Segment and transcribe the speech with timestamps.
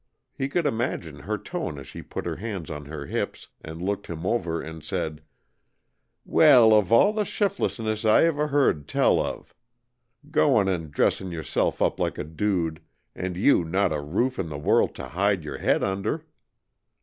[0.33, 4.07] He could imagine her tone as she put her hands on her hips and looked
[4.07, 5.21] him over and said,
[6.25, 9.53] "Well, of all the shiftlessness I ever heard tell of!
[10.31, 12.81] Goin' and dressin' yourself up like a dude,
[13.15, 16.25] and you not a roof in the world to hide your head under!"